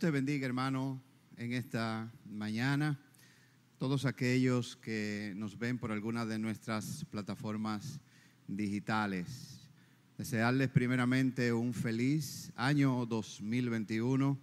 [0.00, 0.98] Te bendiga, hermano,
[1.36, 2.98] en esta mañana.
[3.76, 8.00] Todos aquellos que nos ven por alguna de nuestras plataformas
[8.48, 9.68] digitales.
[10.16, 14.38] Desearles primeramente un feliz año 2021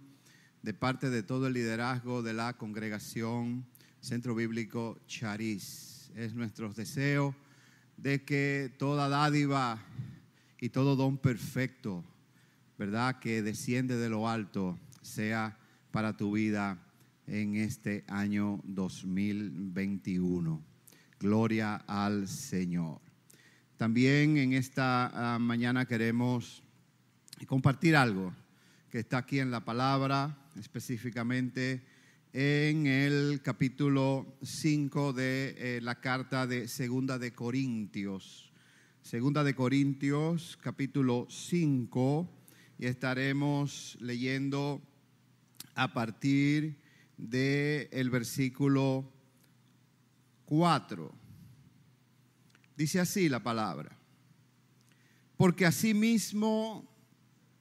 [0.62, 3.66] de parte de todo el liderazgo de la congregación
[4.00, 6.12] Centro Bíblico Chariz.
[6.14, 7.34] Es nuestro deseo
[7.96, 9.82] de que toda dádiva
[10.60, 12.04] y todo don perfecto,
[12.78, 13.18] ¿verdad?
[13.18, 14.78] Que desciende de lo alto
[15.08, 15.58] sea
[15.90, 16.78] para tu vida
[17.26, 20.62] en este año 2021.
[21.18, 23.00] Gloria al Señor.
[23.76, 26.62] También en esta ah, mañana queremos
[27.46, 28.32] compartir algo
[28.90, 31.84] que está aquí en la palabra, específicamente
[32.32, 38.52] en el capítulo 5 de eh, la carta de Segunda de Corintios.
[39.02, 42.28] Segunda de Corintios, capítulo 5,
[42.78, 44.82] y estaremos leyendo
[45.78, 46.76] a partir
[47.16, 49.12] del el versículo
[50.46, 51.14] 4.
[52.76, 53.96] Dice así la palabra.
[55.36, 56.84] Porque asimismo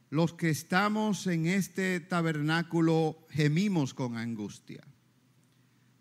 [0.10, 4.84] los que estamos en este tabernáculo gemimos con angustia.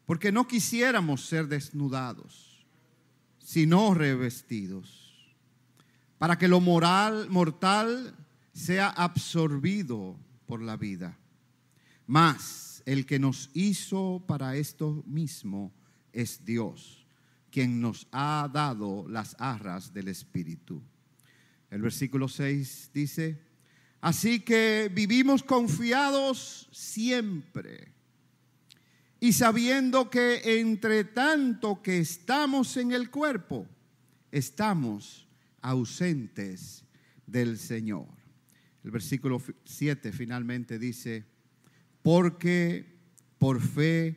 [0.06, 2.64] Porque no quisiéramos ser desnudados,
[3.39, 5.37] sino revestidos.
[6.17, 8.17] Para que lo moral, mortal
[8.55, 11.19] sea absorbido por la vida
[12.06, 15.72] mas el que nos hizo para esto mismo
[16.12, 17.06] es Dios,
[17.50, 20.82] quien nos ha dado las arras del Espíritu.
[21.70, 23.38] El versículo 6 dice,
[24.00, 27.92] así que vivimos confiados siempre
[29.18, 33.66] y sabiendo que entre tanto que estamos en el cuerpo,
[34.31, 35.26] estamos
[35.60, 36.84] ausentes
[37.26, 38.06] del Señor.
[38.84, 41.26] El versículo 7 finalmente dice,
[42.06, 42.87] porque
[43.37, 44.15] por fe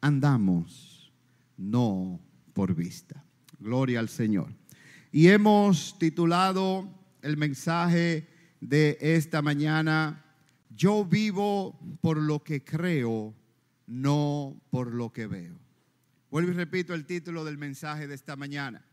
[0.00, 1.12] andamos,
[1.56, 2.20] no
[2.52, 3.24] por vista.
[3.60, 4.52] Gloria al Señor.
[5.12, 6.92] Y hemos titulado
[7.22, 8.26] el mensaje
[8.60, 10.24] de esta mañana,
[10.70, 13.32] yo vivo por lo que creo,
[13.86, 15.54] no por lo que veo.
[16.32, 18.84] Vuelvo y repito el título del mensaje de esta mañana.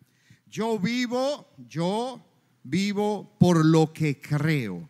[0.46, 2.24] Yo vivo, yo
[2.62, 4.88] vivo por lo que creo,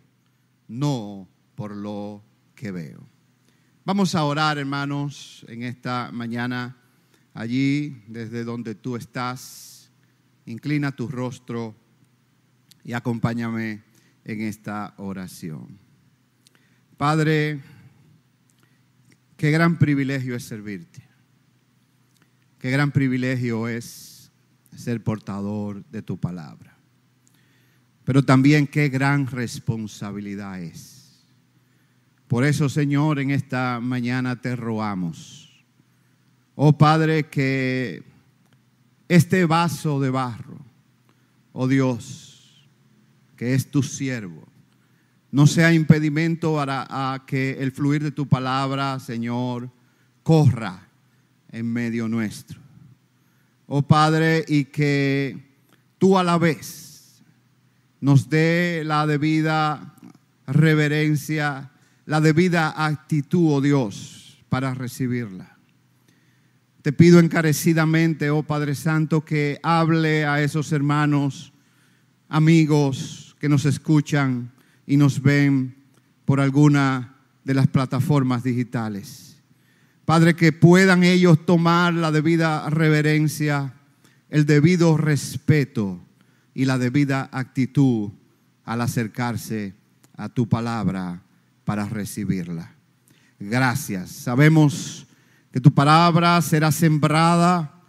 [0.67, 3.16] no por lo que veo.
[3.87, 6.75] Vamos a orar, hermanos, en esta mañana,
[7.33, 9.89] allí desde donde tú estás.
[10.45, 11.73] Inclina tu rostro
[12.83, 13.83] y acompáñame
[14.25, 15.79] en esta oración.
[16.97, 17.61] Padre,
[19.37, 21.07] qué gran privilegio es servirte.
[22.59, 24.33] Qué gran privilegio es
[24.75, 26.77] ser portador de tu palabra.
[28.03, 30.96] Pero también qué gran responsabilidad es
[32.27, 35.63] por eso, Señor, en esta mañana te rogamos,
[36.55, 38.03] oh Padre, que
[39.07, 40.57] este vaso de barro,
[41.53, 42.67] oh Dios,
[43.37, 44.45] que es tu siervo,
[45.31, 49.69] no sea impedimento para que el fluir de tu palabra, Señor,
[50.23, 50.87] corra
[51.51, 52.59] en medio nuestro.
[53.67, 55.37] Oh Padre, y que
[55.97, 57.21] tú a la vez
[58.01, 59.95] nos dé la debida
[60.45, 61.71] reverencia
[62.07, 65.57] la debida actitud, oh Dios, para recibirla.
[66.81, 71.51] Te pido encarecidamente, oh Padre Santo, que hable a esos hermanos,
[72.29, 74.53] amigos que nos escuchan
[74.85, 75.75] y nos ven
[76.23, 79.43] por alguna de las plataformas digitales.
[80.05, 83.73] Padre, que puedan ellos tomar la debida reverencia,
[84.29, 85.99] el debido respeto
[86.53, 88.11] y la debida actitud
[88.63, 89.75] al acercarse
[90.15, 91.26] a tu palabra
[91.67, 92.73] para recibirla.
[93.37, 94.11] Gracias.
[94.11, 95.05] Sabemos
[95.51, 97.83] que tu palabra será sembrada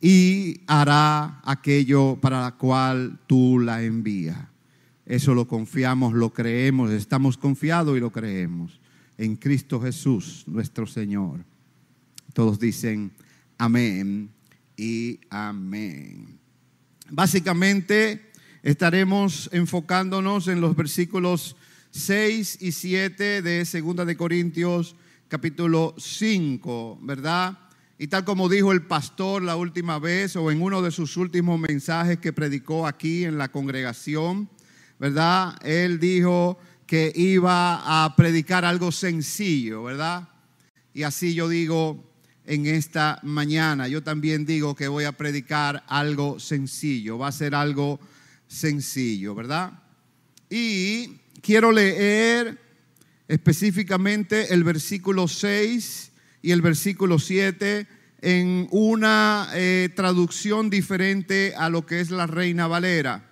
[0.00, 4.36] y hará aquello para la cual tú la envías.
[5.06, 8.80] Eso lo confiamos, lo creemos, estamos confiados y lo creemos.
[9.16, 11.44] En Cristo Jesús, nuestro Señor.
[12.34, 13.12] Todos dicen
[13.56, 14.30] amén
[14.76, 16.40] y amén.
[17.08, 18.32] Básicamente
[18.64, 21.54] estaremos enfocándonos en los versículos
[21.92, 24.96] 6 y 7 de Segunda de Corintios
[25.28, 27.58] capítulo 5, ¿verdad?
[27.98, 31.60] Y tal como dijo el pastor la última vez o en uno de sus últimos
[31.60, 34.48] mensajes que predicó aquí en la congregación,
[34.98, 35.54] ¿verdad?
[35.62, 40.30] Él dijo que iba a predicar algo sencillo, ¿verdad?
[40.94, 42.10] Y así yo digo
[42.46, 47.54] en esta mañana, yo también digo que voy a predicar algo sencillo, va a ser
[47.54, 48.00] algo
[48.48, 49.81] sencillo, ¿verdad?
[50.54, 52.58] Y quiero leer
[53.26, 56.12] específicamente el versículo 6
[56.42, 57.86] y el versículo 7
[58.20, 63.30] en una eh, traducción diferente a lo que es la Reina Valera.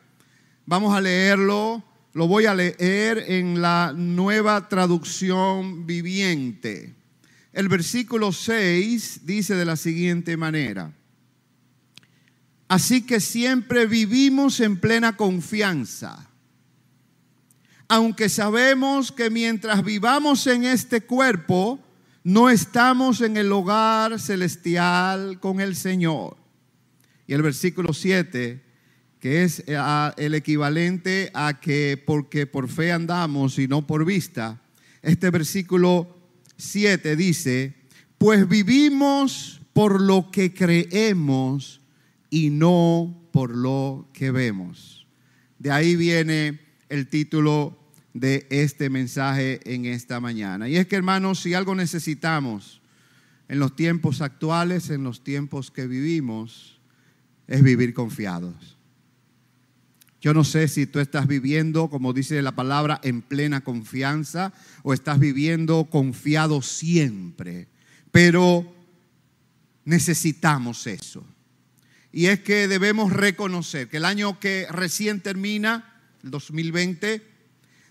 [0.65, 1.85] Vamos a leerlo,
[2.15, 6.95] lo voy a leer en la nueva traducción viviente.
[7.53, 10.95] El versículo 6 dice de la siguiente manera.
[12.67, 16.30] Así que siempre vivimos en plena confianza
[17.91, 21.81] aunque sabemos que mientras vivamos en este cuerpo,
[22.23, 26.37] no estamos en el hogar celestial con el Señor.
[27.27, 28.63] Y el versículo 7,
[29.19, 29.77] que es eh,
[30.19, 34.63] el equivalente a que porque por fe andamos y no por vista,
[35.03, 36.17] este versículo
[36.59, 37.75] 7 dice,
[38.19, 41.81] pues vivimos por lo que creemos
[42.31, 45.09] y no por lo que vemos.
[45.59, 47.80] De ahí viene el título
[48.15, 50.69] de este mensaje en esta mañana.
[50.69, 52.81] Y es que hermanos, si algo necesitamos
[53.49, 56.81] en los tiempos actuales, en los tiempos que vivimos,
[57.47, 58.77] es vivir confiados.
[60.21, 64.53] Yo no sé si tú estás viviendo, como dice la palabra, en plena confianza
[64.83, 67.69] o estás viviendo confiado siempre,
[68.13, 68.71] pero
[69.85, 71.25] necesitamos eso.
[72.13, 77.30] Y es que debemos reconocer que el año que recién termina, el 2020,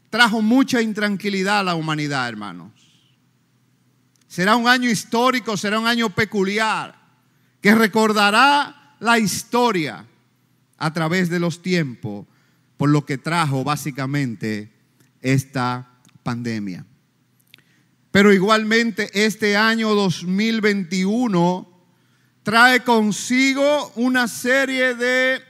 [0.10, 2.72] trajo mucha intranquilidad a la humanidad, hermanos.
[4.28, 6.96] Será un año histórico, será un año peculiar,
[7.62, 10.06] que recordará la historia
[10.78, 12.26] a través de los tiempos
[12.78, 14.72] por lo que trajo básicamente
[15.22, 16.86] esta pandemia.
[18.12, 21.70] Pero igualmente este año 2021
[22.44, 25.42] trae consigo una serie de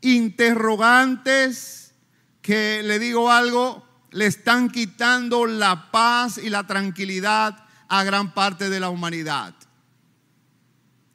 [0.00, 1.94] interrogantes
[2.40, 8.70] que le digo algo, le están quitando la paz y la tranquilidad a gran parte
[8.70, 9.54] de la humanidad.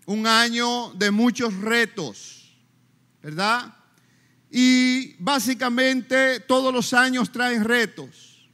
[0.05, 2.55] Un año de muchos retos,
[3.21, 3.73] ¿verdad?
[4.49, 8.49] Y básicamente todos los años traen retos.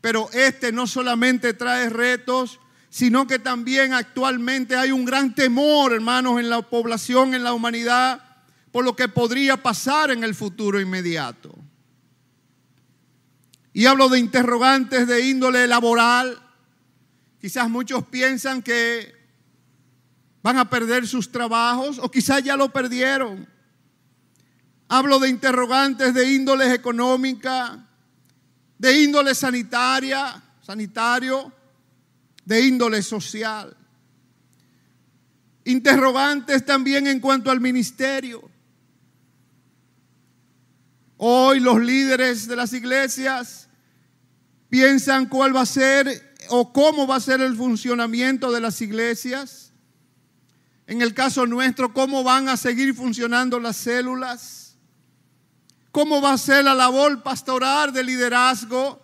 [0.00, 6.40] Pero este no solamente trae retos, sino que también actualmente hay un gran temor, hermanos,
[6.40, 8.22] en la población, en la humanidad,
[8.70, 11.54] por lo que podría pasar en el futuro inmediato.
[13.76, 16.40] Y hablo de interrogantes de índole laboral.
[17.40, 19.12] Quizás muchos piensan que
[20.42, 23.48] van a perder sus trabajos o quizás ya lo perdieron.
[24.88, 27.84] Hablo de interrogantes de índole económica,
[28.78, 31.52] de índole sanitaria, sanitario,
[32.44, 33.76] de índole social.
[35.64, 38.48] Interrogantes también en cuanto al ministerio.
[41.16, 43.63] Hoy los líderes de las iglesias
[44.74, 49.70] piensan cuál va a ser o cómo va a ser el funcionamiento de las iglesias.
[50.88, 54.76] En el caso nuestro, cómo van a seguir funcionando las células.
[55.92, 59.00] Cómo va a ser la labor pastoral de liderazgo.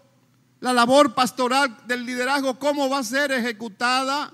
[0.58, 4.32] La labor pastoral del liderazgo, cómo va a ser ejecutada.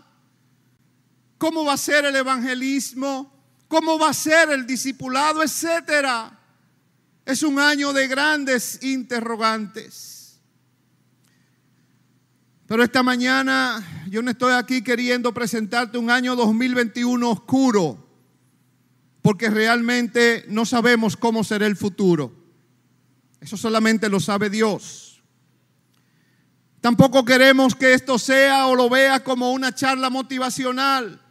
[1.37, 3.31] Cómo va a ser el evangelismo.
[3.69, 6.41] Cómo va a ser el discipulado, etcétera.
[7.27, 10.16] Es un año de grandes interrogantes.
[12.67, 18.09] Pero esta mañana yo no estoy aquí queriendo presentarte un año 2021 oscuro,
[19.23, 22.33] porque realmente no sabemos cómo será el futuro.
[23.41, 25.23] Eso solamente lo sabe Dios.
[26.81, 31.23] Tampoco queremos que esto sea o lo vea como una charla motivacional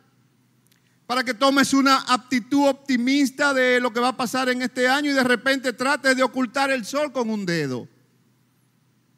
[1.05, 5.11] para que tomes una aptitud optimista de lo que va a pasar en este año
[5.11, 7.87] y de repente trates de ocultar el sol con un dedo,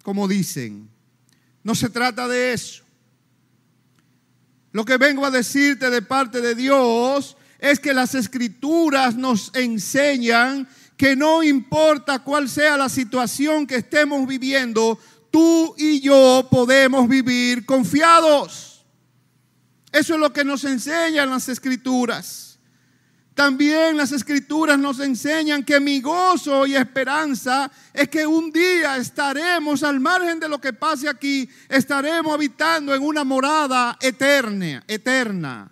[0.04, 0.97] como dicen.
[1.68, 2.82] No se trata de eso.
[4.72, 10.66] Lo que vengo a decirte de parte de Dios es que las escrituras nos enseñan
[10.96, 14.98] que no importa cuál sea la situación que estemos viviendo,
[15.30, 18.86] tú y yo podemos vivir confiados.
[19.92, 22.47] Eso es lo que nos enseñan las escrituras.
[23.38, 29.84] También las escrituras nos enseñan que mi gozo y esperanza es que un día estaremos
[29.84, 35.70] al margen de lo que pase aquí, estaremos habitando en una morada eterna, eterna.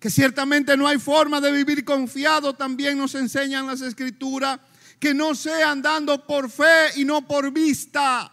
[0.00, 4.58] Que ciertamente no hay forma de vivir confiado, también nos enseñan las escrituras,
[4.98, 8.32] que no sea andando por fe y no por vista.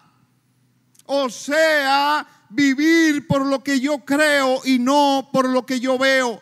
[1.05, 6.41] O sea, vivir por lo que yo creo y no por lo que yo veo.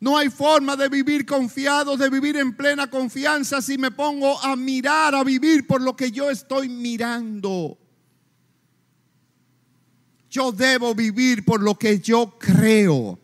[0.00, 4.54] No hay forma de vivir confiado, de vivir en plena confianza si me pongo a
[4.54, 7.78] mirar, a vivir por lo que yo estoy mirando.
[10.28, 13.18] Yo debo vivir por lo que yo creo.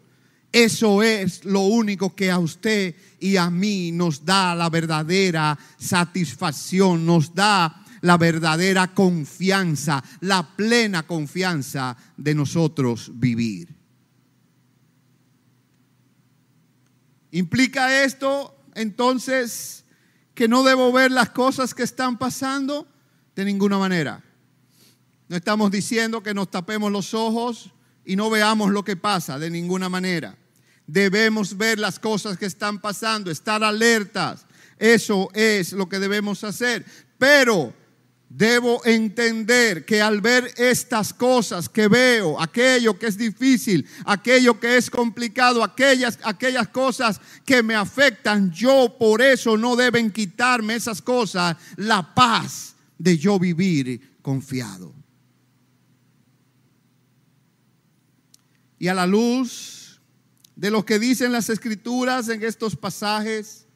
[0.53, 7.05] Eso es lo único que a usted y a mí nos da la verdadera satisfacción,
[7.05, 13.69] nos da la verdadera confianza, la plena confianza de nosotros vivir.
[17.33, 19.85] ¿Implica esto entonces
[20.35, 22.87] que no debo ver las cosas que están pasando?
[23.37, 24.23] De ninguna manera.
[25.29, 27.71] No estamos diciendo que nos tapemos los ojos
[28.05, 30.37] y no veamos lo que pasa, de ninguna manera.
[30.87, 34.45] Debemos ver las cosas que están pasando, estar alertas.
[34.77, 36.85] Eso es lo que debemos hacer.
[37.17, 37.73] Pero
[38.31, 44.77] debo entender que al ver estas cosas que veo, aquello que es difícil, aquello que
[44.77, 51.03] es complicado, aquellas, aquellas cosas que me afectan, yo por eso no deben quitarme esas
[51.03, 54.95] cosas la paz de yo vivir confiado.
[58.79, 60.01] Y a la luz
[60.55, 63.67] de lo que dicen las escrituras en estos pasajes,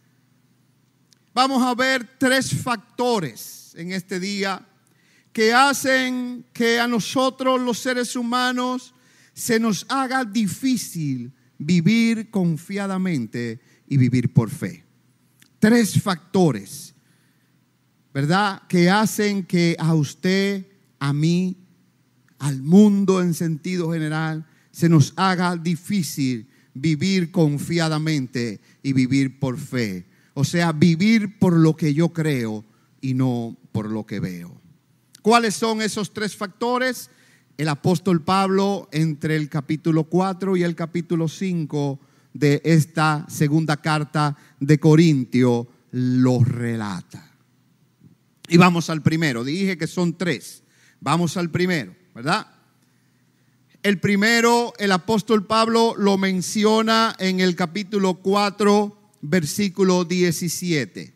[1.35, 4.67] vamos a ver tres factores en este día
[5.33, 8.95] que hacen que a nosotros los seres humanos
[9.33, 14.85] se nos haga difícil vivir confiadamente y vivir por fe.
[15.59, 16.95] Tres factores,
[18.13, 18.63] ¿verdad?
[18.69, 20.67] Que hacen que a usted,
[21.01, 21.57] a mí,
[22.39, 30.07] al mundo en sentido general, se nos haga difícil vivir confiadamente y vivir por fe.
[30.35, 32.65] O sea, vivir por lo que yo creo
[33.05, 34.59] y no por lo que veo.
[35.21, 37.11] ¿Cuáles son esos tres factores?
[37.59, 42.01] El apóstol Pablo entre el capítulo 4 y el capítulo 5
[42.33, 47.31] de esta segunda carta de Corintio los relata.
[48.49, 49.45] Y vamos al primero.
[49.45, 50.63] Dije que son tres.
[51.01, 52.47] Vamos al primero, ¿verdad?
[53.83, 61.14] El primero, el apóstol Pablo lo menciona en el capítulo 4, versículo 17.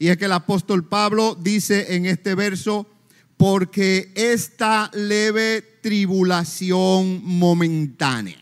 [0.00, 2.86] Y es que el apóstol Pablo dice en este verso,
[3.36, 8.40] porque esta leve tribulación momentánea.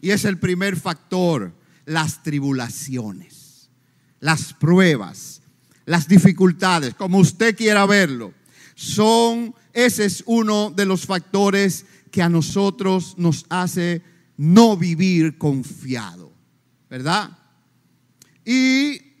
[0.00, 1.52] Y es el primer factor,
[1.84, 3.68] las tribulaciones,
[4.20, 5.42] las pruebas,
[5.84, 8.32] las dificultades, como usted quiera verlo.
[8.74, 14.00] Son, ese es uno de los factores que a nosotros nos hace
[14.38, 16.32] no vivir confiado,
[16.88, 17.36] ¿verdad?
[18.46, 19.11] Y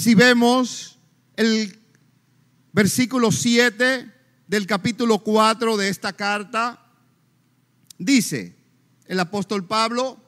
[0.00, 0.98] si vemos
[1.36, 1.78] el
[2.72, 4.10] versículo 7
[4.46, 6.82] del capítulo 4 de esta carta,
[7.98, 8.56] dice
[9.04, 10.18] el apóstol Pablo,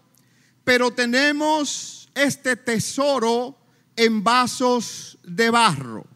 [0.62, 3.56] pero tenemos este tesoro
[3.96, 6.06] en vasos de barro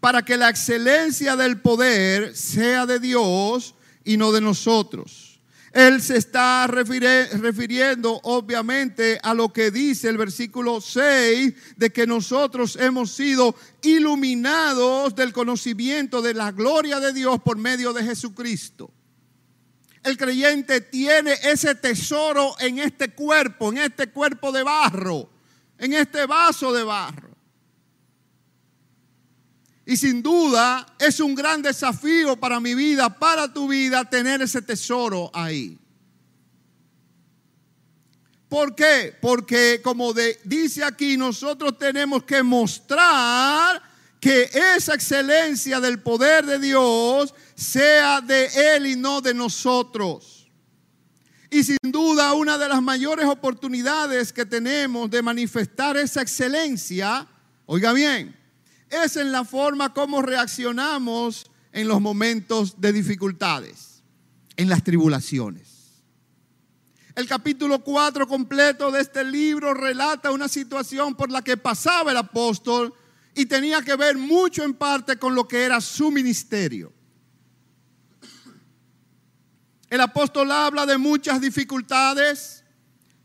[0.00, 5.23] para que la excelencia del poder sea de Dios y no de nosotros.
[5.74, 12.76] Él se está refiriendo obviamente a lo que dice el versículo 6 de que nosotros
[12.76, 18.92] hemos sido iluminados del conocimiento de la gloria de Dios por medio de Jesucristo.
[20.04, 25.28] El creyente tiene ese tesoro en este cuerpo, en este cuerpo de barro,
[25.76, 27.33] en este vaso de barro.
[29.86, 34.62] Y sin duda es un gran desafío para mi vida, para tu vida, tener ese
[34.62, 35.78] tesoro ahí.
[38.48, 39.14] ¿Por qué?
[39.20, 40.14] Porque como
[40.44, 43.82] dice aquí, nosotros tenemos que mostrar
[44.20, 50.48] que esa excelencia del poder de Dios sea de Él y no de nosotros.
[51.50, 57.26] Y sin duda una de las mayores oportunidades que tenemos de manifestar esa excelencia,
[57.66, 58.34] oiga bien,
[59.02, 64.02] es en la forma como reaccionamos en los momentos de dificultades,
[64.56, 66.02] en las tribulaciones.
[67.14, 72.16] El capítulo 4 completo de este libro relata una situación por la que pasaba el
[72.16, 72.92] apóstol
[73.34, 76.92] y tenía que ver mucho en parte con lo que era su ministerio.
[79.90, 82.64] El apóstol habla de muchas dificultades,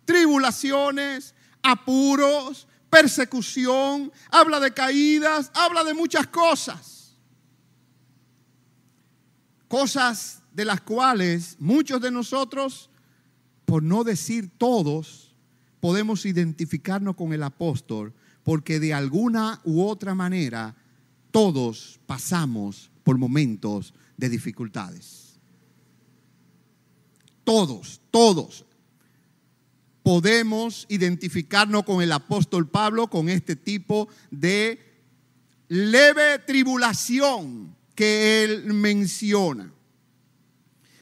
[0.06, 1.34] tribulaciones,
[1.64, 7.16] apuros, persecución, habla de caídas, habla de muchas cosas.
[9.68, 12.90] Cosas de las cuales muchos de nosotros,
[13.66, 15.36] por no decir todos,
[15.80, 20.76] podemos identificarnos con el apóstol, porque de alguna u otra manera
[21.32, 25.40] todos pasamos por momentos de dificultades.
[27.44, 28.66] Todos, todos
[30.10, 34.80] podemos identificarnos con el apóstol Pablo, con este tipo de
[35.68, 39.72] leve tribulación que él menciona.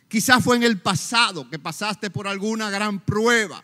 [0.09, 3.63] Quizás fue en el pasado que pasaste por alguna gran prueba.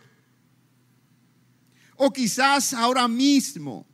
[1.96, 3.84] O quizás ahora mismo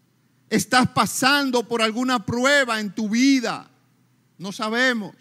[0.49, 3.69] estás pasando por alguna prueba en tu vida.
[4.38, 5.16] No sabemos.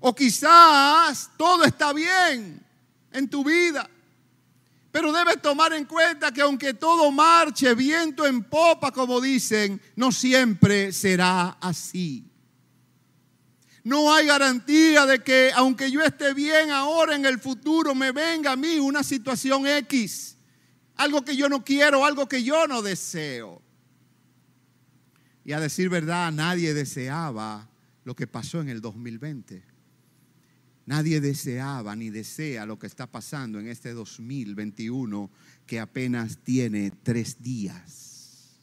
[0.00, 2.66] O quizás todo está bien
[3.12, 3.88] en tu vida.
[4.90, 10.10] Pero debes tomar en cuenta que aunque todo marche viento en popa, como dicen, no
[10.10, 12.24] siempre será así.
[13.84, 18.52] No hay garantía de que aunque yo esté bien ahora, en el futuro me venga
[18.52, 20.36] a mí una situación X.
[20.96, 23.62] Algo que yo no quiero, algo que yo no deseo.
[25.44, 27.70] Y a decir verdad, nadie deseaba
[28.04, 29.62] lo que pasó en el 2020.
[30.88, 35.30] Nadie deseaba ni desea lo que está pasando en este 2021
[35.66, 38.56] que apenas tiene tres días.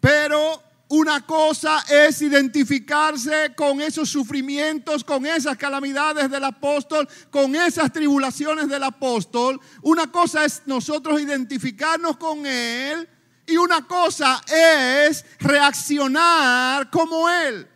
[0.00, 7.92] Pero una cosa es identificarse con esos sufrimientos, con esas calamidades del apóstol, con esas
[7.92, 9.60] tribulaciones del apóstol.
[9.82, 13.06] Una cosa es nosotros identificarnos con él
[13.46, 17.68] y una cosa es reaccionar como él.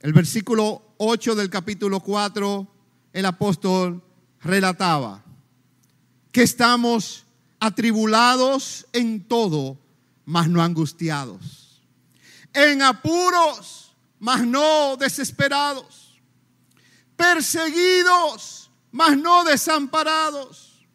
[0.00, 2.66] El versículo 8 del capítulo 4,
[3.12, 4.02] el apóstol
[4.40, 5.22] relataba
[6.32, 7.26] que estamos
[7.58, 9.78] atribulados en todo,
[10.24, 11.82] mas no angustiados.
[12.54, 16.18] En apuros, mas no desesperados.
[17.14, 20.86] Perseguidos, mas no desamparados.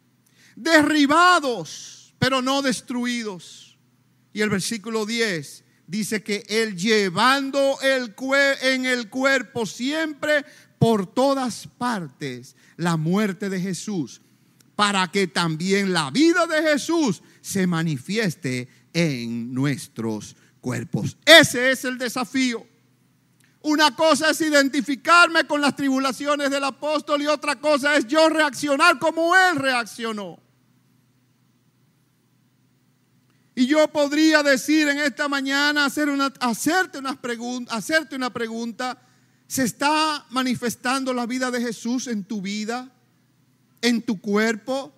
[0.56, 3.78] Derribados, pero no destruidos.
[4.32, 8.14] Y el versículo 10 dice que Él llevando el
[8.62, 10.44] en el cuerpo siempre
[10.78, 14.20] por todas partes la muerte de Jesús,
[14.74, 21.16] para que también la vida de Jesús se manifieste en nuestros cuerpos.
[21.24, 22.66] Ese es el desafío.
[23.62, 28.98] Una cosa es identificarme con las tribulaciones del apóstol y otra cosa es yo reaccionar
[28.98, 30.38] como él reaccionó.
[33.58, 36.98] Y yo podría decir en esta mañana, hacer una, hacerte,
[37.70, 39.00] hacerte una pregunta.
[39.48, 42.92] ¿Se está manifestando la vida de Jesús en tu vida,
[43.80, 44.92] en tu cuerpo?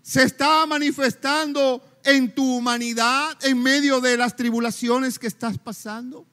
[0.00, 6.26] ¿Se está manifestando en tu humanidad en medio de las tribulaciones que estás pasando?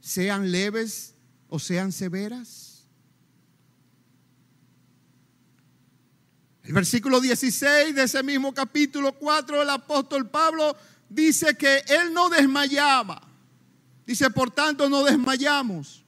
[0.00, 1.12] Sean leves
[1.50, 2.71] o sean severas.
[6.64, 10.76] El versículo 16 de ese mismo capítulo 4, el apóstol Pablo
[11.08, 13.20] dice que él no desmayaba.
[14.06, 16.04] Dice, por tanto, no desmayamos.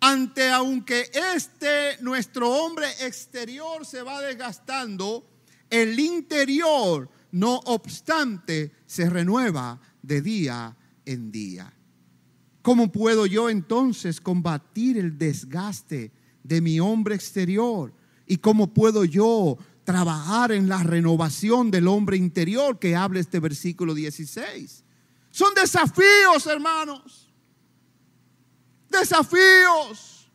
[0.00, 5.28] Ante aunque este nuestro hombre exterior se va desgastando,
[5.70, 11.72] el interior, no obstante, se renueva de día en día.
[12.62, 16.12] ¿Cómo puedo yo entonces combatir el desgaste
[16.44, 17.92] de mi hombre exterior?
[18.28, 23.94] ¿Y cómo puedo yo trabajar en la renovación del hombre interior que habla este versículo
[23.94, 24.84] 16?
[25.30, 27.32] Son desafíos, hermanos.
[28.90, 30.30] Desafíos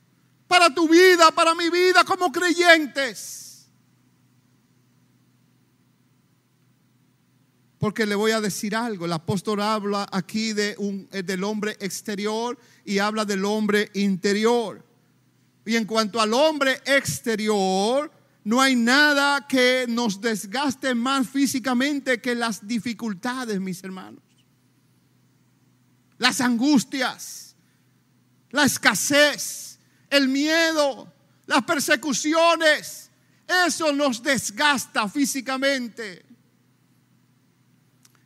[0.48, 3.70] para tu vida, para mi vida como creyentes.
[7.78, 9.06] Porque le voy a decir algo.
[9.06, 14.84] El apóstol habla aquí de un, del hombre exterior y habla del hombre interior.
[15.66, 18.12] Y en cuanto al hombre exterior,
[18.44, 24.22] no hay nada que nos desgaste más físicamente que las dificultades, mis hermanos.
[26.18, 27.56] Las angustias,
[28.52, 31.12] la escasez, el miedo,
[31.46, 33.10] las persecuciones.
[33.66, 36.26] Eso nos desgasta físicamente.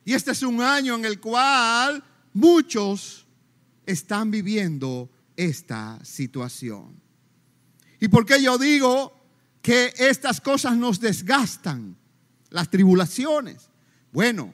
[0.04, 3.26] Y este es un año en el cual muchos
[3.86, 7.07] están viviendo esta situación.
[8.00, 9.14] ¿Y por qué yo digo
[9.62, 11.98] que estas cosas nos desgastan?
[12.50, 13.70] Las tribulaciones.
[14.12, 14.54] Bueno,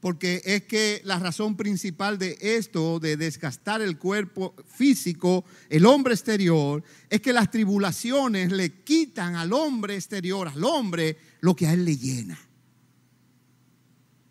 [0.00, 6.12] porque es que la razón principal de esto, de desgastar el cuerpo físico, el hombre
[6.12, 11.72] exterior, es que las tribulaciones le quitan al hombre exterior, al hombre, lo que a
[11.72, 12.38] él le llena.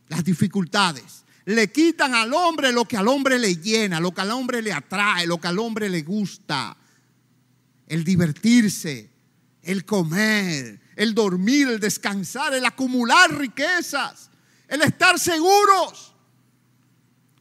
[0.09, 1.23] Las dificultades.
[1.45, 4.71] Le quitan al hombre lo que al hombre le llena, lo que al hombre le
[4.71, 6.77] atrae, lo que al hombre le gusta
[7.93, 9.07] el divertirse,
[9.61, 14.31] el comer, el dormir, el descansar, el acumular riquezas,
[14.67, 16.15] el estar seguros.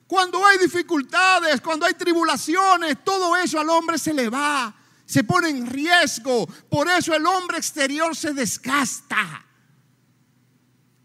[0.06, 5.48] Cuando hay dificultades, cuando hay tribulaciones, todo eso al hombre se le va, se pone
[5.48, 6.46] en riesgo.
[6.68, 9.46] Por eso el hombre exterior se desgasta.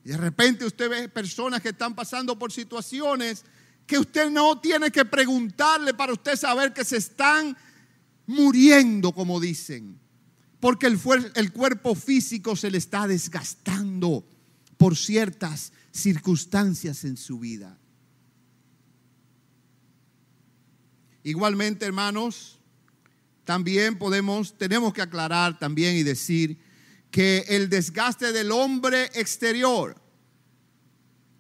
[0.04, 3.46] Y de repente usted ve personas que están pasando por situaciones
[3.86, 7.58] que usted no tiene que preguntarle para usted saber que se están
[8.28, 10.00] muriendo, como dicen,
[10.60, 14.28] porque el, cuerpo físico se le está desgastando
[14.78, 17.78] por ciertas circunstancias en su vida.
[21.24, 22.60] Igualmente, hermanos,
[23.44, 26.60] también podemos, tenemos que aclarar también y decir
[27.12, 29.96] que el desgaste del hombre exterior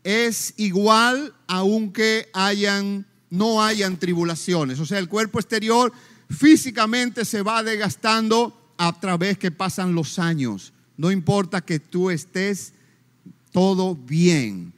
[0.04, 4.80] es igual aunque hayan no hayan tribulaciones.
[4.80, 5.91] O sea, el cuerpo exterior
[6.29, 10.73] físicamente se va desgastando a través que pasan los años.
[10.97, 12.73] No importa que tú estés
[13.51, 14.73] todo bien.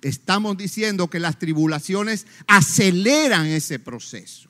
[0.00, 4.48] Estamos diciendo que las tribulaciones aceleran ese proceso.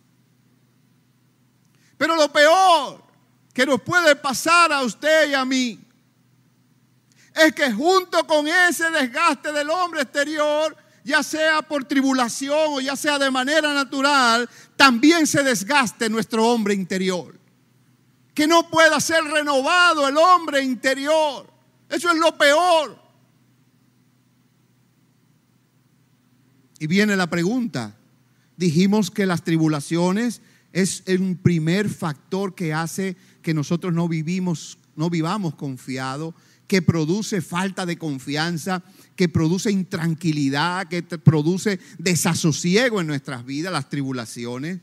[1.98, 3.05] Pero lo peor
[3.52, 5.78] que nos puede pasar a usted y a mí
[7.35, 12.97] es que junto con ese desgaste del hombre exterior, ya sea por tribulación o ya
[12.97, 17.38] sea de manera natural, también se desgaste nuestro hombre interior.
[18.35, 21.53] Que no pueda ser renovado el hombre interior.
[21.88, 22.99] Eso es lo peor.
[26.79, 27.95] Y viene la pregunta.
[28.57, 30.41] Dijimos que las tribulaciones
[30.73, 36.35] es un primer factor que hace que nosotros no vivimos, no vivamos confiados,
[36.67, 38.83] que produce falta de confianza,
[39.16, 44.81] que produce intranquilidad, que produce desasosiego en nuestras vidas, las tribulaciones.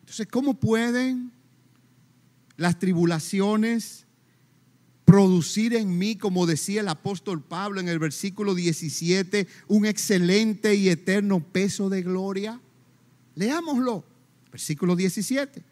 [0.00, 1.32] Entonces, ¿cómo pueden
[2.56, 4.06] las tribulaciones
[5.04, 10.88] producir en mí, como decía el apóstol Pablo en el versículo 17, un excelente y
[10.88, 12.60] eterno peso de gloria?
[13.34, 14.04] Leámoslo,
[14.50, 15.62] versículo 17.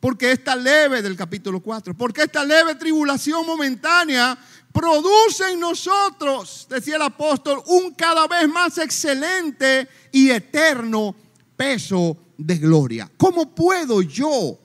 [0.00, 4.36] Porque esta leve del capítulo 4, porque esta leve tribulación momentánea
[4.72, 11.14] produce en nosotros, decía el apóstol, un cada vez más excelente y eterno
[11.54, 13.10] peso de gloria.
[13.18, 14.58] ¿Cómo puedo yo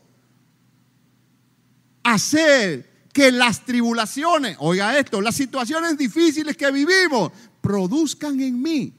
[2.04, 8.94] hacer que las tribulaciones, oiga esto, las situaciones difíciles que vivimos, produzcan en mí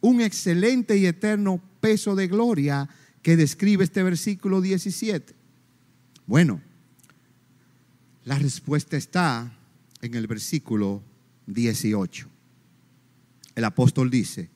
[0.00, 2.88] un excelente y eterno peso de gloria
[3.22, 5.39] que describe este versículo 17?
[6.30, 6.60] Bueno,
[8.24, 9.52] la respuesta está
[10.00, 11.02] en el versículo
[11.48, 12.28] 18.
[13.56, 14.48] El apóstol dice,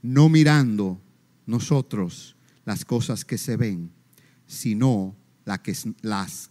[0.00, 1.00] no mirando
[1.44, 3.90] nosotros las cosas que se ven,
[4.46, 5.58] sino las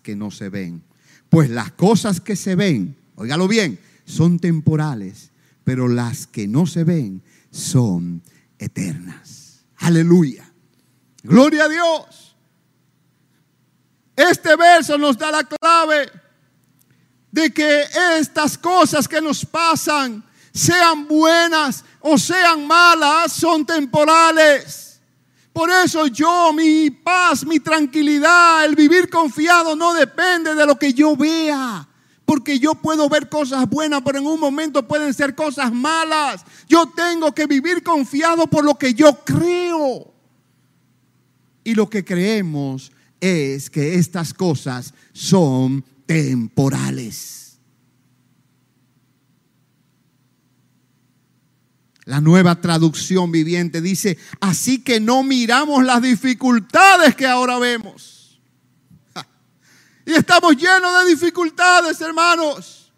[0.03, 0.83] que, no se ven.
[1.29, 5.31] Pues las cosas que se ven, óigalo bien, son temporales,
[5.63, 8.21] pero las que no se ven son
[8.59, 9.63] eternas.
[9.77, 10.51] Aleluya.
[11.23, 12.26] Gloria a Dios.
[14.17, 16.09] Este verso nos da la clave
[17.31, 17.83] de que
[18.17, 24.99] estas cosas que nos pasan, sean buenas o sean malas, son temporales.
[25.53, 30.93] Por eso yo, mi paz, mi tranquilidad, el vivir confiado no depende de lo que
[30.93, 31.87] yo vea.
[32.25, 36.43] Porque yo puedo ver cosas buenas, pero en un momento pueden ser cosas malas.
[36.67, 40.11] Yo tengo que vivir confiado por lo que yo creo.
[41.63, 47.59] Y lo que creemos es que estas cosas son temporales.
[52.05, 58.39] La nueva traducción viviente dice, así que no miramos las dificultades que ahora vemos.
[60.05, 62.93] Y estamos llenos de dificultades, hermanos.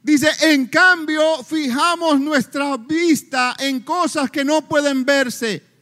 [0.00, 5.73] Dice, en cambio, fijamos nuestra vista en cosas que no pueden verse.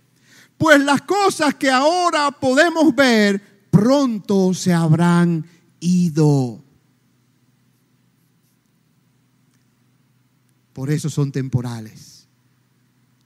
[0.62, 5.44] Pues las cosas que ahora podemos ver, pronto se habrán
[5.81, 6.62] ido.
[10.72, 12.29] Por eso son temporales.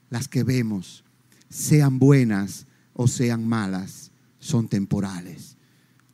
[0.09, 1.05] Las que vemos,
[1.51, 5.59] sean buenas o sean malas, son temporales.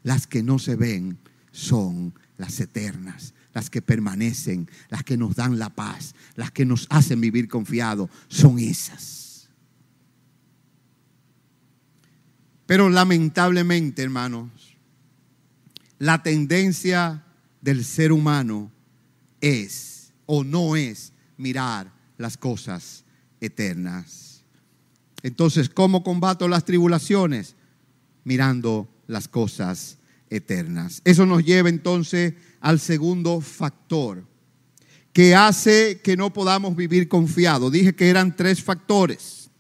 [0.03, 1.21] Las que no se ven
[1.53, 6.89] son las eternas, las que permanecen, las que nos dan la paz, las que nos
[6.91, 9.12] hacen vivir confiados, son esas.
[12.73, 14.49] Pero lamentablemente, hermanos,
[15.99, 17.23] la tendencia
[17.61, 18.73] del ser humano
[19.43, 23.05] es o no es mirar las cosas
[23.43, 24.43] eternas.
[25.23, 27.57] Entonces, ¿cómo combato las tribulaciones?
[28.25, 29.99] Mirando las cosas
[30.31, 31.03] eternas.
[31.05, 34.25] Eso nos lleva entonces al segundo factor
[35.13, 37.71] que hace que no podamos vivir confiados.
[37.71, 39.51] Dije que eran tres factores,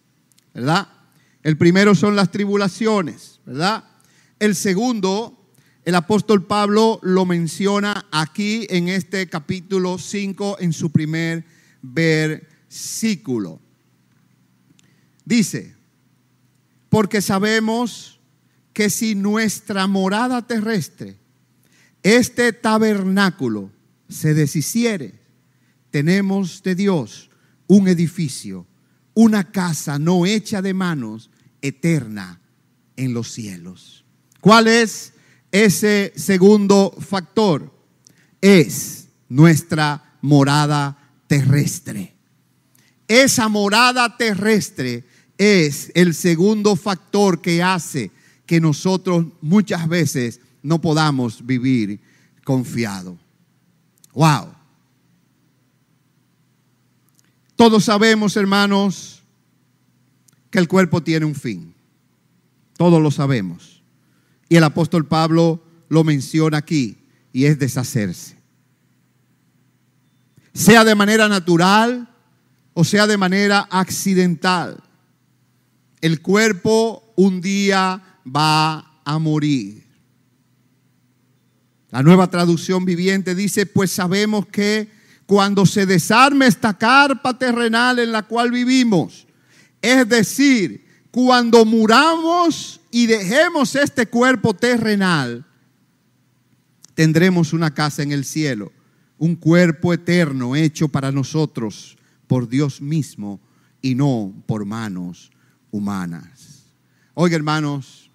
[0.55, 1.01] ¿verdad?
[1.42, 3.85] El primero son las tribulaciones, ¿verdad?
[4.38, 5.42] El segundo
[5.85, 11.44] el apóstol Pablo lo menciona aquí en este capítulo 5 en su primer
[11.83, 13.61] versículo.
[15.24, 15.74] Dice,
[16.88, 18.20] porque sabemos
[18.72, 21.16] que si nuestra morada terrestre,
[22.05, 23.70] este tabernáculo,
[24.09, 25.14] se deshiciere,
[25.90, 27.31] tenemos de Dios
[27.66, 28.66] un edificio,
[29.14, 31.31] una casa no hecha de manos,
[31.62, 32.40] eterna
[32.96, 34.05] en los cielos.
[34.40, 35.14] ¿Cuál es
[35.51, 37.72] ese segundo factor?
[38.40, 42.14] Es nuestra morada terrestre.
[43.09, 45.07] Esa morada terrestre
[45.38, 48.11] es el segundo factor que hace
[48.46, 52.01] que nosotros muchas veces no podamos vivir
[52.44, 53.18] confiado.
[54.12, 54.55] Wow.
[57.57, 59.21] Todos sabemos, hermanos,
[60.52, 61.74] que el cuerpo tiene un fin.
[62.76, 63.82] Todos lo sabemos.
[64.50, 66.98] Y el apóstol Pablo lo menciona aquí
[67.32, 68.36] y es deshacerse.
[70.52, 72.06] Sea de manera natural
[72.74, 74.82] o sea de manera accidental.
[76.02, 79.86] El cuerpo un día va a morir.
[81.90, 84.90] La nueva traducción viviente dice, pues sabemos que
[85.24, 89.26] cuando se desarme esta carpa terrenal en la cual vivimos,
[89.82, 95.44] es decir, cuando muramos y dejemos este cuerpo terrenal,
[96.94, 98.72] tendremos una casa en el cielo,
[99.18, 103.40] un cuerpo eterno hecho para nosotros por Dios mismo
[103.82, 105.30] y no por manos
[105.70, 106.64] humanas.
[107.14, 108.10] Oiga, hermanos,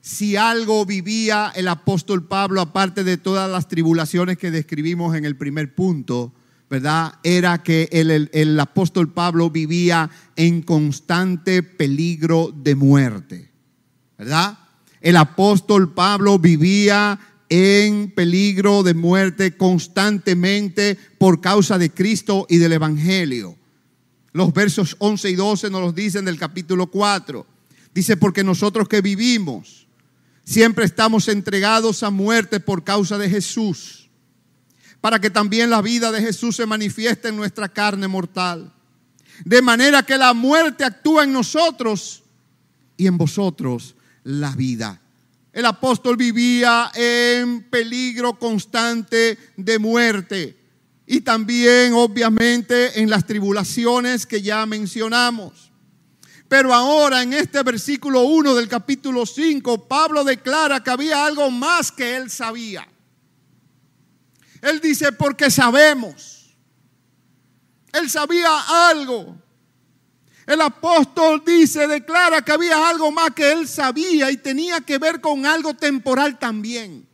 [0.00, 5.36] si algo vivía el apóstol Pablo, aparte de todas las tribulaciones que describimos en el
[5.36, 6.32] primer punto,
[6.70, 7.14] ¿verdad?
[7.22, 13.50] Era que el, el, apóstol Pablo vivía en constante peligro de muerte,
[14.16, 14.58] ¿verdad?
[15.00, 22.74] El apóstol Pablo vivía en peligro de muerte constantemente por causa de Cristo y del
[22.74, 23.56] Evangelio.
[24.32, 27.44] Los versos 11 y 12 nos los dicen del capítulo 4.
[27.92, 29.80] Dice, porque nosotros que vivimos,
[30.50, 34.09] Siempre estamos entregados a muerte por causa de Jesús,
[35.00, 38.72] para que también la vida de Jesús se manifieste en nuestra carne mortal.
[39.44, 42.22] De manera que la muerte actúa en nosotros
[42.96, 45.00] y en vosotros la vida.
[45.52, 50.56] El apóstol vivía en peligro constante de muerte
[51.06, 55.72] y también obviamente en las tribulaciones que ya mencionamos.
[56.46, 61.90] Pero ahora en este versículo 1 del capítulo 5, Pablo declara que había algo más
[61.90, 62.86] que él sabía.
[64.62, 66.56] Él dice, porque sabemos.
[67.92, 69.36] Él sabía algo.
[70.46, 75.20] El apóstol dice, declara que había algo más que él sabía y tenía que ver
[75.20, 77.08] con algo temporal también.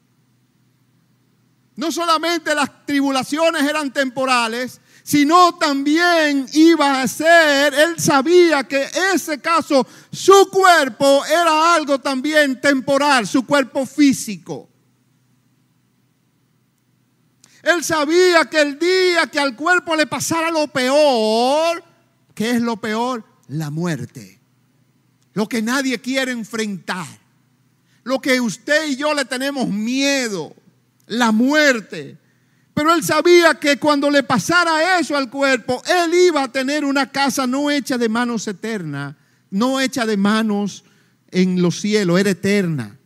[1.75, 9.39] No solamente las tribulaciones eran temporales, sino también iba a ser, él sabía que ese
[9.41, 14.69] caso, su cuerpo era algo también temporal, su cuerpo físico.
[17.67, 21.83] Él sabía que el día que al cuerpo le pasara lo peor,
[22.33, 23.25] ¿qué es lo peor?
[23.49, 24.39] La muerte.
[25.35, 27.07] Lo que nadie quiere enfrentar.
[28.05, 30.55] Lo que usted y yo le tenemos miedo.
[31.09, 32.17] La muerte.
[32.73, 37.11] Pero él sabía que cuando le pasara eso al cuerpo, él iba a tener una
[37.11, 39.17] casa no hecha de manos eterna,
[39.51, 40.85] no hecha de manos
[41.33, 42.97] en los cielos, era eterna.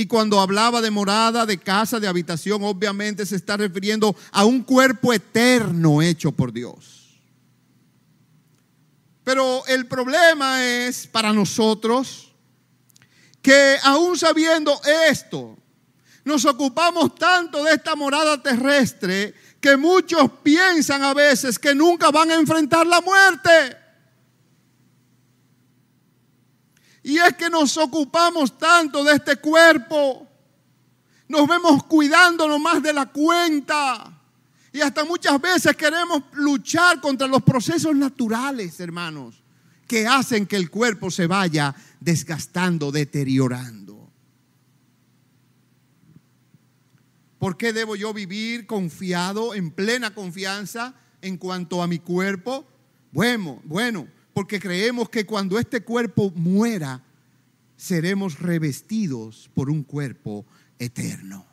[0.00, 4.62] Y cuando hablaba de morada, de casa, de habitación, obviamente se está refiriendo a un
[4.62, 7.20] cuerpo eterno hecho por Dios.
[9.22, 12.32] Pero el problema es para nosotros
[13.42, 15.58] que aún sabiendo esto,
[16.24, 22.30] nos ocupamos tanto de esta morada terrestre que muchos piensan a veces que nunca van
[22.30, 23.76] a enfrentar la muerte.
[27.02, 30.26] Y es que nos ocupamos tanto de este cuerpo,
[31.28, 34.20] nos vemos cuidándonos más de la cuenta.
[34.72, 39.42] Y hasta muchas veces queremos luchar contra los procesos naturales, hermanos,
[39.86, 43.90] que hacen que el cuerpo se vaya desgastando, deteriorando.
[47.38, 52.66] ¿Por qué debo yo vivir confiado, en plena confianza en cuanto a mi cuerpo?
[53.12, 54.06] Bueno, bueno,
[54.40, 57.04] porque creemos que cuando este cuerpo muera,
[57.76, 60.46] seremos revestidos por un cuerpo
[60.78, 61.44] eterno.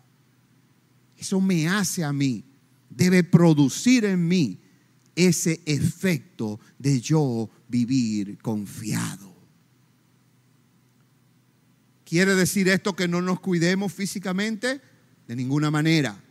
[1.17, 2.45] Eso me hace a mí,
[2.89, 4.61] debe producir en mí
[5.17, 9.35] ese efecto de yo vivir confiado.
[12.05, 14.79] ¿Quiere decir esto que no nos cuidemos físicamente?
[15.27, 16.23] De ninguna manera.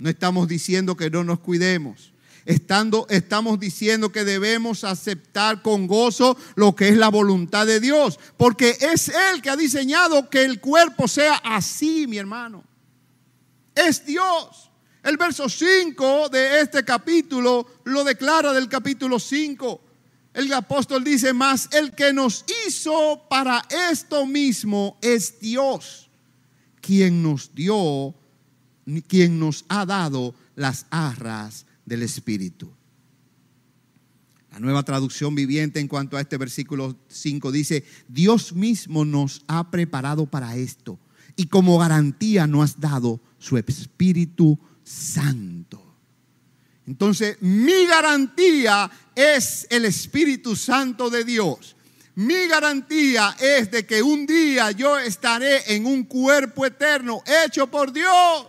[0.00, 2.12] No estamos diciendo que no nos cuidemos.
[2.44, 8.18] Estando, estamos diciendo que debemos aceptar con gozo lo que es la voluntad de Dios,
[8.36, 12.64] porque es Él que ha diseñado que el cuerpo sea así, mi hermano.
[13.74, 14.70] Es Dios.
[15.04, 19.80] El verso 5 de este capítulo lo declara del capítulo 5.
[20.34, 26.08] El apóstol dice más, el que nos hizo para esto mismo es Dios,
[26.80, 28.14] quien nos dio,
[29.06, 32.72] quien nos ha dado las arras del Espíritu.
[34.52, 39.70] La nueva traducción viviente en cuanto a este versículo 5 dice, Dios mismo nos ha
[39.70, 40.98] preparado para esto
[41.36, 45.82] y como garantía nos ha dado su Espíritu Santo.
[46.86, 51.76] Entonces, mi garantía es el Espíritu Santo de Dios.
[52.14, 57.90] Mi garantía es de que un día yo estaré en un cuerpo eterno hecho por
[57.90, 58.46] Dios.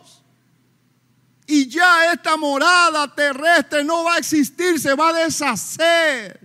[1.46, 6.40] Y ya esta morada terrestre no va a existir, se va a deshacer.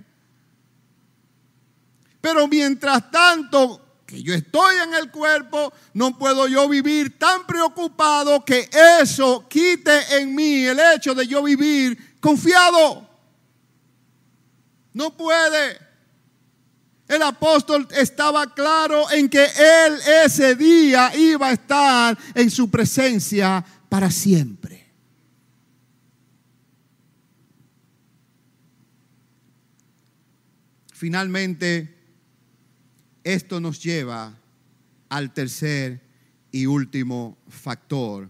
[2.21, 8.45] Pero mientras tanto que yo estoy en el cuerpo, no puedo yo vivir tan preocupado
[8.45, 8.69] que
[9.03, 13.07] eso quite en mí el hecho de yo vivir confiado.
[14.95, 15.79] No puede.
[17.07, 23.65] El apóstol estaba claro en que él ese día iba a estar en su presencia
[23.89, 24.58] para siempre.
[30.99, 31.95] Finalmente,
[33.23, 34.37] esto nos lleva
[35.09, 36.01] al tercer
[36.51, 38.29] y último factor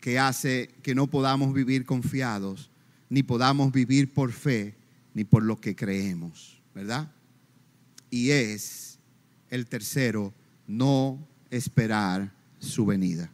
[0.00, 2.70] que hace que no podamos vivir confiados,
[3.10, 4.76] ni podamos vivir por fe,
[5.12, 7.12] ni por lo que creemos, ¿verdad?
[8.08, 8.98] Y es
[9.50, 10.32] el tercero,
[10.66, 11.18] no
[11.50, 13.30] esperar su venida.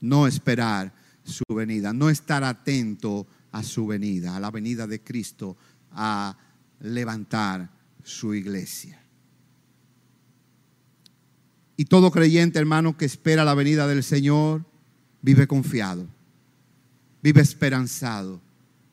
[0.00, 5.56] No esperar su venida, no estar atento a su venida, a la venida de Cristo,
[5.90, 6.38] a
[6.80, 7.70] levantar
[8.02, 9.00] su iglesia.
[11.76, 14.64] Y todo creyente, hermano, que espera la venida del Señor,
[15.22, 16.06] vive confiado,
[17.22, 18.40] vive esperanzado,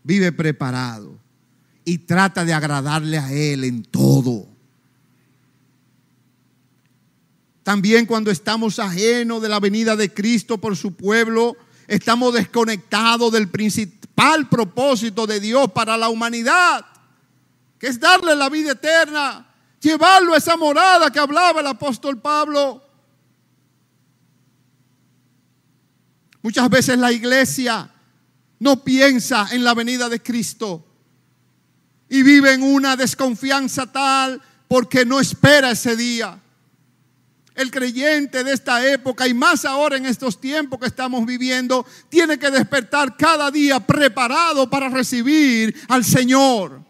[0.04, 1.18] vive preparado
[1.84, 4.48] y trata de agradarle a Él en todo.
[7.64, 13.50] También cuando estamos ajenos de la venida de Cristo por su pueblo, estamos desconectados del
[13.50, 16.86] principal propósito de Dios para la humanidad
[17.80, 19.48] que es darle la vida eterna,
[19.80, 22.84] llevarlo a esa morada que hablaba el apóstol Pablo.
[26.42, 27.92] Muchas veces la iglesia
[28.60, 30.86] no piensa en la venida de Cristo
[32.08, 36.40] y vive en una desconfianza tal porque no espera ese día.
[37.56, 42.38] El creyente de esta época y más ahora en estos tiempos que estamos viviendo, tiene
[42.38, 46.85] que despertar cada día preparado para recibir al Señor.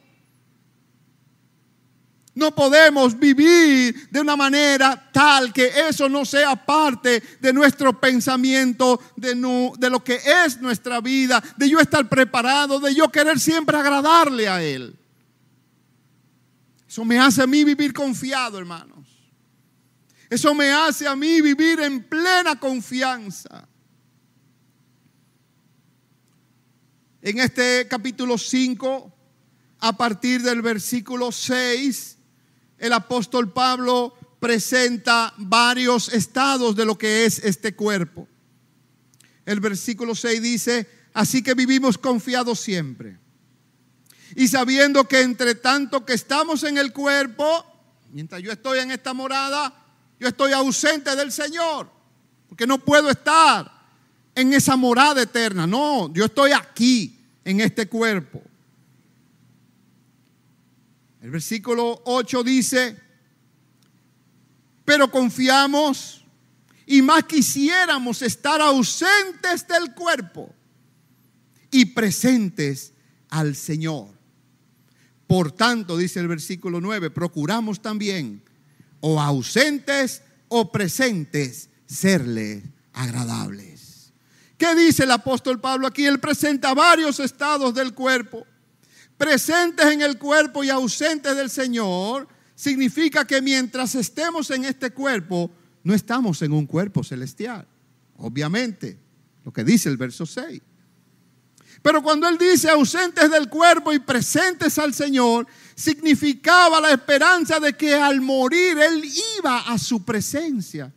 [2.35, 8.99] No podemos vivir de una manera tal que eso no sea parte de nuestro pensamiento,
[9.15, 14.49] de, lo que es nuestra vida, de yo estar preparado, de yo querer siempre agradarle
[14.49, 14.99] a Él.
[16.85, 19.07] Eso me hace a mí vivir confiado, hermanos.
[20.29, 23.65] Eso me hace a mí vivir en plena confianza.
[27.21, 29.13] En este capítulo 5,
[29.79, 32.14] a partir del versículo 6,
[32.77, 38.27] el apóstol Pablo presenta varios estados de lo que es este cuerpo.
[39.45, 43.17] El versículo 6 dice, así que vivimos confiados siempre.
[44.35, 47.65] Y sabiendo que entre tanto que estamos en el cuerpo,
[48.11, 49.73] mientras yo estoy en esta morada,
[50.19, 51.89] yo estoy ausente del Señor,
[52.47, 53.71] porque no puedo estar
[54.33, 55.65] en esa morada eterna.
[55.65, 58.41] No, yo estoy aquí, en este cuerpo.
[61.25, 62.95] El versículo 8 dice,
[64.85, 66.23] pero confiamos
[66.85, 70.53] y más quisiéramos estar ausentes del cuerpo
[71.71, 72.93] y presentes
[73.29, 74.09] al Señor.
[75.25, 78.43] Por tanto, dice el versículo 9, procuramos también,
[78.99, 82.61] o ausentes o presentes, serle
[82.93, 84.13] agradables.
[84.59, 86.05] ¿Qué dice el apóstol Pablo aquí?
[86.05, 88.45] Él presenta varios estados del cuerpo
[89.17, 95.51] presentes en el cuerpo y ausentes del Señor, significa que mientras estemos en este cuerpo,
[95.83, 97.67] no estamos en un cuerpo celestial.
[98.17, 98.97] Obviamente,
[99.43, 100.61] lo que dice el verso 6.
[101.81, 105.45] Pero cuando él dice ausentes del cuerpo y presentes al Señor,
[105.75, 109.03] significaba la esperanza de que al morir él
[109.37, 110.91] iba a su presencia.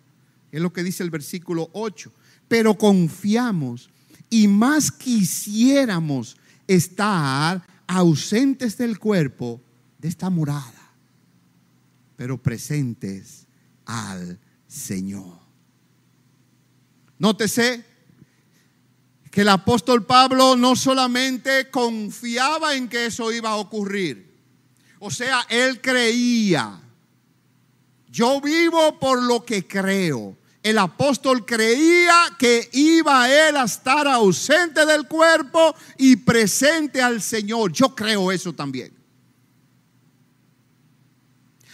[0.51, 2.11] Es lo que dice el versículo 8.
[2.49, 3.91] Pero confiamos
[4.31, 9.61] y más quisiéramos estar ausentes del cuerpo
[9.99, 10.93] de esta morada,
[12.17, 13.47] pero presentes
[13.87, 15.39] al Señor.
[17.19, 17.85] Nótese
[19.31, 24.29] que el apóstol Pablo no solamente confiaba en que eso iba a ocurrir,
[25.01, 26.81] o sea, él creía.
[28.09, 30.37] Yo vivo por lo que creo.
[30.69, 37.73] El apóstol creía que iba él a estar ausente del cuerpo y presente al Señor.
[37.73, 38.93] Yo creo eso también.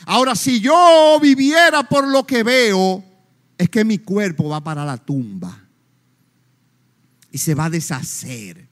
[0.06, 3.02] Ahora, si yo viviera por lo que veo,
[3.58, 5.66] es que mi cuerpo va para la tumba
[7.32, 8.68] y se va a deshacer.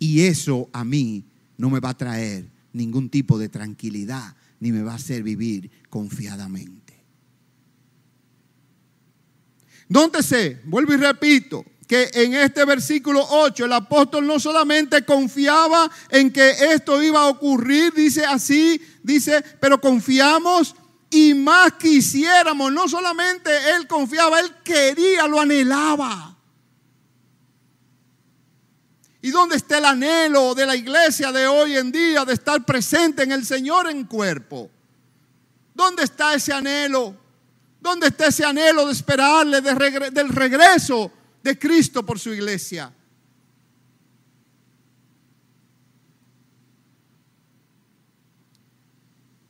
[0.00, 1.24] Y eso a mí
[1.56, 5.70] no me va a traer ningún tipo de tranquilidad, ni me va a hacer vivir
[5.88, 6.87] confiadamente.
[9.88, 16.30] Nótese, vuelvo y repito, que en este versículo 8 el apóstol no solamente confiaba en
[16.30, 20.74] que esto iba a ocurrir, dice así, dice, pero confiamos
[21.10, 22.70] y más quisiéramos.
[22.72, 26.36] No solamente él confiaba, él quería, lo anhelaba.
[29.22, 33.22] ¿Y dónde está el anhelo de la iglesia de hoy en día de estar presente
[33.22, 34.70] en el Señor en cuerpo?
[35.74, 37.27] ¿Dónde está ese anhelo?
[37.80, 41.12] ¿Dónde está ese anhelo de esperarle del regreso
[41.42, 42.92] de Cristo por su iglesia?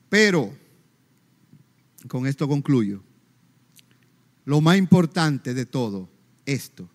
[0.09, 0.57] Pero,
[2.09, 3.03] con esto concluyo,
[4.45, 6.09] lo más importante de todo
[6.47, 6.89] esto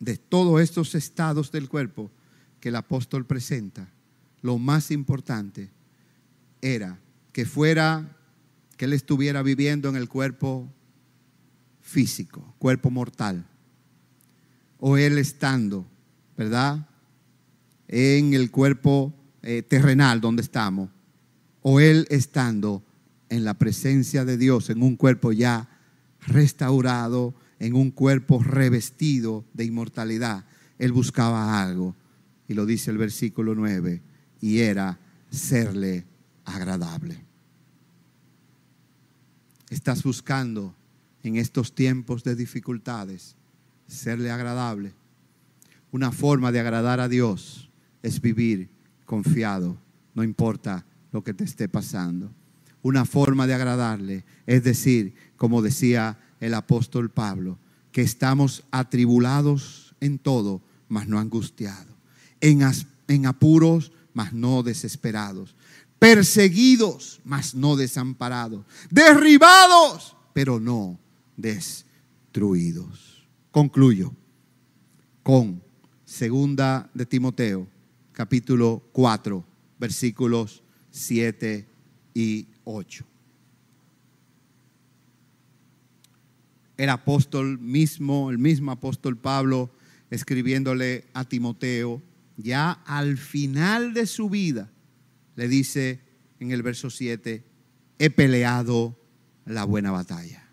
[0.00, 2.10] de todos estos estados del cuerpo
[2.58, 3.88] que el apóstol presenta,
[4.42, 5.70] lo más importante
[6.60, 6.98] era
[7.32, 8.16] que fuera,
[8.80, 10.72] que él estuviera viviendo en el cuerpo
[11.82, 13.46] físico, cuerpo mortal,
[14.78, 15.86] o él estando,
[16.34, 16.88] ¿verdad?
[17.88, 19.12] En el cuerpo
[19.42, 20.88] eh, terrenal donde estamos,
[21.60, 22.82] o él estando
[23.28, 25.68] en la presencia de Dios, en un cuerpo ya
[26.26, 30.46] restaurado, en un cuerpo revestido de inmortalidad,
[30.78, 31.94] él buscaba algo.
[32.48, 34.00] Y lo dice el versículo 9,
[34.40, 36.06] y era serle
[36.46, 37.29] agradable.
[39.70, 40.74] Estás buscando
[41.22, 43.36] en estos tiempos de dificultades
[43.86, 44.92] serle agradable.
[45.92, 47.70] Una forma de agradar a Dios
[48.02, 48.68] es vivir
[49.06, 49.76] confiado,
[50.14, 52.32] no importa lo que te esté pasando.
[52.82, 57.56] Una forma de agradarle es decir, como decía el apóstol Pablo,
[57.92, 61.94] que estamos atribulados en todo, mas no angustiados,
[62.40, 65.54] en, apuros, mas no desesperados,
[66.00, 70.98] perseguidos, mas no desamparados, derribados, pero no
[71.36, 73.24] destruidos.
[73.52, 74.12] Concluyo
[75.22, 75.62] con
[76.04, 77.68] segunda de Timoteo,
[78.10, 79.44] capítulo 4,
[79.78, 81.68] versículos 7
[82.14, 83.04] y 8.
[86.80, 89.70] el apóstol mismo, el mismo apóstol Pablo,
[90.10, 92.00] escribiéndole a Timoteo,
[92.38, 94.70] ya al final de su vida,
[95.40, 96.00] le dice
[96.38, 97.42] en el verso 7,
[97.98, 98.94] he peleado
[99.46, 100.46] la buena batalla.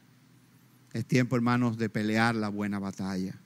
[0.93, 3.37] Es tiempo, hermanos, de pelear la buena batalla.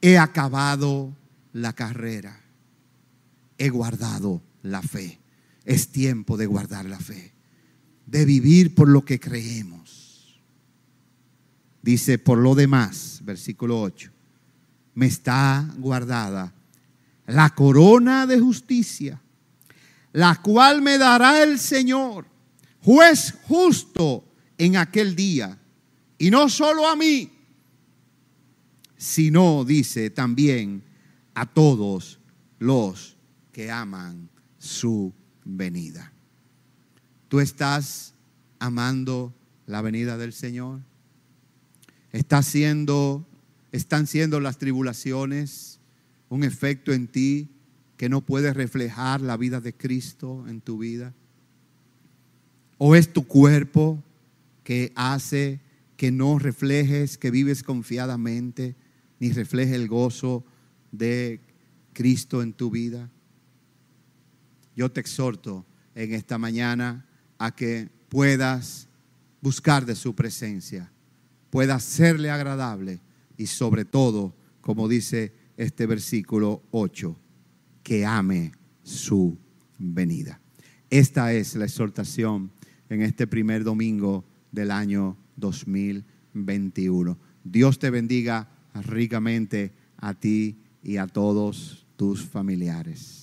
[0.00, 1.16] He acabado
[1.52, 2.40] la carrera.
[3.58, 5.20] He guardado la fe.
[5.64, 7.32] Es tiempo de guardar la fe.
[8.06, 10.00] De vivir por lo que creemos
[11.80, 14.10] Dice, por lo demás, versículo 8,
[14.94, 16.52] me está guardada
[17.26, 19.22] la corona de justicia,
[20.12, 22.26] la cual me dará el Señor,
[22.82, 24.24] juez justo
[24.58, 25.58] en aquel día.
[26.18, 27.30] Y no solo a mí,
[28.96, 30.82] sino, dice, también
[31.34, 32.20] a todos
[32.58, 33.16] los
[33.52, 35.12] que aman su
[35.44, 36.12] venida.
[37.28, 38.14] ¿Tú estás
[38.58, 39.34] amando
[39.66, 40.80] la venida del Señor?
[42.12, 43.26] Está siendo,
[43.72, 45.80] están siendo las tribulaciones
[46.30, 47.48] un efecto en ti
[48.00, 51.12] que no puede reflejar la vida de Cristo en tu vida.
[52.78, 54.02] O es tu cuerpo
[54.64, 55.60] que hace
[55.98, 58.74] que no reflejes, que vives confiadamente,
[59.18, 60.46] ni refleje el gozo
[60.92, 61.40] de
[61.92, 63.10] Cristo en tu vida.
[64.74, 67.04] Yo te exhorto en esta mañana
[67.36, 68.88] a que puedas
[69.42, 70.90] buscar de su presencia
[71.50, 73.02] pueda serle agradable
[73.36, 77.14] y sobre todo, como dice este versículo 8,
[77.90, 78.52] que ame
[78.84, 79.36] su
[79.76, 80.40] venida.
[80.90, 82.52] Esta es la exhortación
[82.88, 87.18] en este primer domingo del año 2021.
[87.42, 88.48] Dios te bendiga
[88.86, 93.19] ricamente a ti y a todos tus familiares.